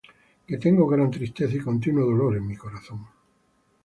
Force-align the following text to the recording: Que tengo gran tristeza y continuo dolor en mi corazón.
Que 0.47 0.55
tengo 0.57 0.87
gran 0.87 1.11
tristeza 1.11 1.55
y 1.55 1.59
continuo 1.59 2.03
dolor 2.07 2.35
en 2.35 2.47
mi 2.47 2.55
corazón. 2.57 3.05